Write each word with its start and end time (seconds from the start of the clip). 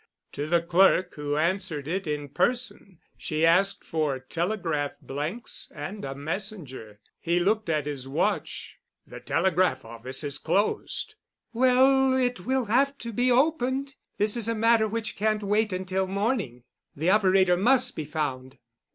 To 0.31 0.47
the 0.47 0.63
clerk, 0.63 1.13
who 1.13 1.37
answered 1.37 1.87
it 1.87 2.07
in 2.07 2.29
person, 2.29 2.97
she 3.19 3.45
asked 3.45 3.83
for 3.83 4.17
telegraph 4.17 4.93
blanks 4.99 5.71
and 5.75 6.03
a 6.03 6.15
messenger. 6.15 6.99
He 7.19 7.39
looked 7.39 7.69
at 7.69 7.85
his 7.85 8.07
watch. 8.07 8.77
"The 9.05 9.19
telegraph 9.19 9.85
office 9.85 10.23
is 10.23 10.39
closed." 10.39 11.13
"Well, 11.53 12.15
it 12.15 12.39
will 12.47 12.65
have 12.65 12.97
to 12.97 13.13
be 13.13 13.31
opened. 13.31 13.93
This 14.17 14.35
is 14.35 14.47
a 14.47 14.55
matter 14.55 14.87
which 14.87 15.15
can't 15.15 15.43
wait 15.43 15.71
until 15.71 16.07
morning. 16.07 16.63
The 16.95 17.11
operator 17.11 17.55
must 17.55 17.95
be 17.95 18.05
found." 18.05 18.57